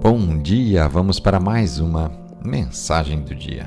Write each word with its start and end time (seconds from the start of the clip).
Bom 0.00 0.38
dia, 0.38 0.86
vamos 0.86 1.18
para 1.18 1.40
mais 1.40 1.80
uma 1.80 2.12
mensagem 2.44 3.22
do 3.22 3.34
dia. 3.34 3.66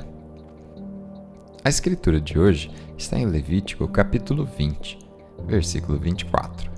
A 1.65 1.70
escritura 1.70 2.21
de 2.21 2.39
hoje 2.39 2.71
está 2.97 3.20
em 3.20 3.25
Levítico 3.25 3.88
capítulo 3.88 4.47
20, 4.57 4.97
versículo 5.45 6.00
24. 6.00 6.71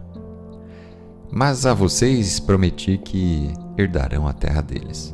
Mas 1.30 1.66
a 1.66 1.74
vocês 1.74 2.40
prometi 2.40 2.98
que 2.98 3.52
herdarão 3.78 4.28
a 4.28 4.34
terra 4.34 4.62
deles. 4.62 5.14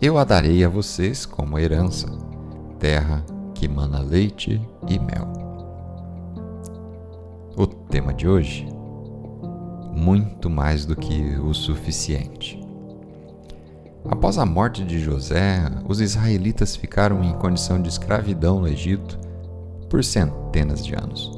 Eu 0.00 0.16
a 0.16 0.24
darei 0.24 0.64
a 0.64 0.68
vocês 0.68 1.26
como 1.26 1.58
herança, 1.58 2.06
terra 2.78 3.24
que 3.54 3.68
mana 3.68 4.00
leite 4.00 4.60
e 4.88 4.98
mel. 4.98 5.30
O 7.56 7.66
tema 7.66 8.14
de 8.14 8.26
hoje: 8.26 8.66
muito 9.94 10.48
mais 10.48 10.86
do 10.86 10.96
que 10.96 11.36
o 11.38 11.52
suficiente. 11.52 12.61
Após 14.08 14.36
a 14.36 14.44
morte 14.44 14.84
de 14.84 14.98
José, 14.98 15.70
os 15.88 16.00
israelitas 16.00 16.74
ficaram 16.74 17.22
em 17.22 17.32
condição 17.34 17.80
de 17.80 17.88
escravidão 17.88 18.60
no 18.60 18.68
Egito 18.68 19.18
por 19.88 20.02
centenas 20.02 20.84
de 20.84 20.94
anos. 20.94 21.30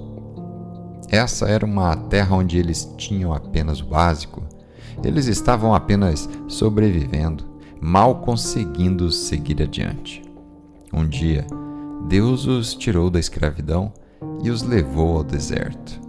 Essa 1.10 1.46
era 1.46 1.64
uma 1.64 1.95
terra 1.95 2.36
onde 2.36 2.58
eles 2.58 2.91
tinham 2.96 3.32
apenas 3.32 3.80
o 3.80 3.86
básico. 3.86 4.42
Eles 5.02 5.27
estavam 5.27 5.74
apenas 5.74 6.28
sobrevivendo, 6.48 7.45
mal 7.80 8.16
conseguindo 8.16 9.10
seguir 9.10 9.62
adiante. 9.62 10.22
Um 10.92 11.06
dia, 11.06 11.46
Deus 12.08 12.46
os 12.46 12.74
tirou 12.74 13.10
da 13.10 13.19
escravidão 13.19 13.92
e 14.42 14.50
os 14.50 14.62
levou 14.62 15.19
ao 15.19 15.24
deserto, 15.24 16.00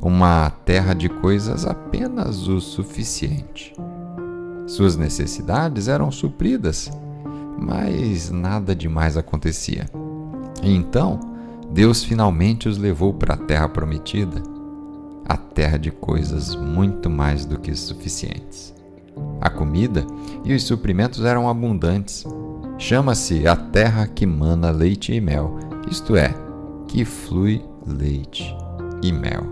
uma 0.00 0.50
terra 0.50 0.94
de 0.94 1.08
coisas 1.08 1.66
apenas 1.66 2.46
o 2.46 2.60
suficiente. 2.60 3.72
Suas 4.66 4.96
necessidades 4.96 5.86
eram 5.86 6.10
supridas, 6.10 6.90
mas 7.58 8.30
nada 8.30 8.74
demais 8.74 9.16
acontecia. 9.16 9.88
Então, 10.62 11.20
Deus 11.70 12.02
finalmente 12.02 12.68
os 12.68 12.76
levou 12.76 13.14
para 13.14 13.34
a 13.34 13.36
terra 13.36 13.68
prometida, 13.68 14.42
a 15.24 15.36
terra 15.36 15.78
de 15.78 15.90
coisas 15.90 16.56
muito 16.56 17.08
mais 17.08 17.44
do 17.44 17.58
que 17.58 17.74
suficientes. 17.74 18.74
A 19.40 19.48
comida 19.48 20.04
e 20.44 20.52
os 20.52 20.64
suprimentos 20.64 21.24
eram 21.24 21.48
abundantes. 21.48 22.24
Chama-se 22.76 23.46
a 23.46 23.56
terra 23.56 24.06
que 24.06 24.26
mana 24.26 24.70
leite 24.70 25.12
e 25.12 25.20
mel, 25.20 25.56
isto 25.90 26.16
é, 26.16 26.34
que 26.88 27.04
flui 27.04 27.64
leite 27.86 28.54
e 29.02 29.12
mel. 29.12 29.44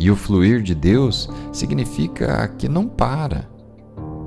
E 0.00 0.10
o 0.10 0.16
fluir 0.16 0.62
de 0.62 0.74
Deus 0.74 1.28
significa 1.52 2.48
que 2.56 2.68
não 2.68 2.86
para 2.86 3.57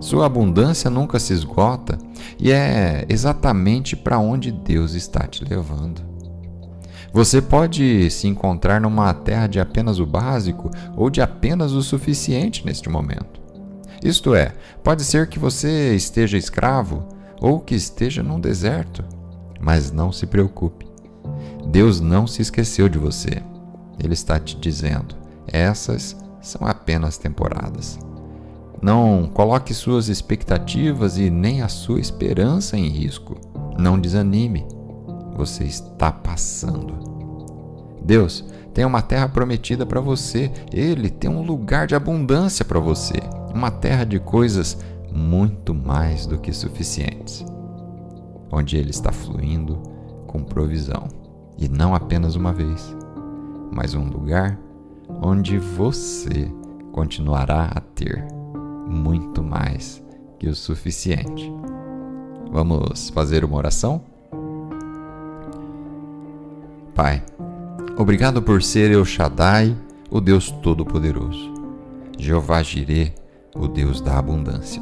sua 0.01 0.25
abundância 0.25 0.89
nunca 0.89 1.19
se 1.19 1.31
esgota 1.31 1.97
e 2.39 2.51
é 2.51 3.05
exatamente 3.07 3.95
para 3.95 4.17
onde 4.17 4.51
Deus 4.51 4.95
está 4.95 5.27
te 5.27 5.45
levando. 5.45 6.01
Você 7.13 7.41
pode 7.41 8.09
se 8.09 8.27
encontrar 8.27 8.81
numa 8.81 9.13
terra 9.13 9.45
de 9.45 9.59
apenas 9.59 9.99
o 9.99 10.05
básico 10.05 10.71
ou 10.97 11.09
de 11.09 11.21
apenas 11.21 11.71
o 11.73 11.83
suficiente 11.83 12.65
neste 12.65 12.89
momento. 12.89 13.39
Isto 14.03 14.33
é, 14.33 14.53
pode 14.83 15.03
ser 15.03 15.27
que 15.27 15.37
você 15.37 15.93
esteja 15.93 16.37
escravo 16.37 17.07
ou 17.39 17.59
que 17.59 17.75
esteja 17.75 18.23
num 18.23 18.39
deserto, 18.39 19.03
mas 19.59 19.91
não 19.91 20.11
se 20.11 20.25
preocupe. 20.25 20.87
Deus 21.67 21.99
não 22.01 22.25
se 22.25 22.41
esqueceu 22.41 22.89
de 22.89 22.97
você. 22.97 23.43
Ele 24.03 24.13
está 24.13 24.39
te 24.39 24.57
dizendo: 24.57 25.15
essas 25.45 26.17
são 26.41 26.65
apenas 26.65 27.17
temporadas. 27.17 27.99
Não 28.81 29.29
coloque 29.31 29.73
suas 29.73 30.07
expectativas 30.07 31.17
e 31.17 31.29
nem 31.29 31.61
a 31.61 31.67
sua 31.67 31.99
esperança 31.99 32.75
em 32.77 32.87
risco. 32.87 33.35
Não 33.77 33.99
desanime. 33.99 34.65
Você 35.35 35.63
está 35.63 36.11
passando. 36.11 36.95
Deus 38.03 38.43
tem 38.73 38.83
uma 38.83 39.01
terra 39.01 39.29
prometida 39.29 39.85
para 39.85 40.01
você. 40.01 40.51
Ele 40.73 41.09
tem 41.09 41.29
um 41.29 41.43
lugar 41.43 41.85
de 41.85 41.93
abundância 41.93 42.65
para 42.65 42.79
você. 42.79 43.19
Uma 43.53 43.69
terra 43.69 44.03
de 44.03 44.19
coisas 44.19 44.77
muito 45.11 45.73
mais 45.73 46.25
do 46.25 46.39
que 46.39 46.51
suficientes. 46.51 47.45
Onde 48.51 48.77
Ele 48.77 48.89
está 48.89 49.11
fluindo 49.11 49.75
com 50.25 50.43
provisão. 50.43 51.07
E 51.57 51.69
não 51.69 51.93
apenas 51.93 52.35
uma 52.35 52.51
vez, 52.51 52.95
mas 53.71 53.93
um 53.93 54.05
lugar 54.05 54.57
onde 55.21 55.59
você 55.59 56.51
continuará 56.91 57.65
a 57.75 57.79
ter 57.79 58.40
muito 58.91 59.41
mais 59.41 60.03
que 60.37 60.47
o 60.47 60.55
suficiente. 60.55 61.51
Vamos 62.51 63.09
fazer 63.09 63.45
uma 63.45 63.57
oração? 63.57 64.03
Pai, 66.93 67.23
obrigado 67.97 68.41
por 68.41 68.61
ser 68.61 68.91
El 68.91 69.05
Shaddai, 69.05 69.75
o 70.09 70.19
Deus 70.19 70.51
Todo-Poderoso, 70.51 71.53
Jeová 72.17 72.61
Jireh, 72.61 73.13
o 73.55 73.67
Deus 73.67 74.01
da 74.01 74.19
abundância. 74.19 74.81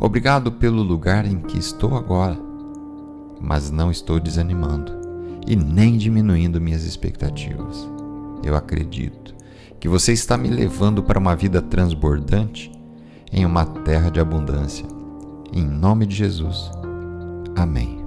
Obrigado 0.00 0.52
pelo 0.52 0.82
lugar 0.82 1.26
em 1.26 1.40
que 1.40 1.58
estou 1.58 1.96
agora, 1.96 2.38
mas 3.40 3.70
não 3.70 3.90
estou 3.90 4.20
desanimando 4.20 4.92
e 5.46 5.56
nem 5.56 5.96
diminuindo 5.96 6.60
minhas 6.60 6.84
expectativas. 6.84 7.88
Eu 8.44 8.54
acredito 8.54 9.34
que 9.80 9.88
você 9.88 10.12
está 10.12 10.36
me 10.36 10.48
levando 10.48 11.02
para 11.02 11.18
uma 11.18 11.34
vida 11.34 11.60
transbordante 11.60 12.73
em 13.34 13.44
uma 13.44 13.66
terra 13.66 14.10
de 14.10 14.20
abundância. 14.20 14.86
Em 15.52 15.64
nome 15.66 16.06
de 16.06 16.14
Jesus. 16.14 16.70
Amém. 17.56 18.03